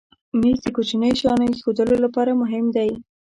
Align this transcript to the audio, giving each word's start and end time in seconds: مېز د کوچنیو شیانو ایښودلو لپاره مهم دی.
مېز 0.39 0.57
د 0.63 0.67
کوچنیو 0.75 1.19
شیانو 1.19 1.45
ایښودلو 1.49 1.95
لپاره 2.05 2.31
مهم 2.41 2.65
دی. 2.75 2.89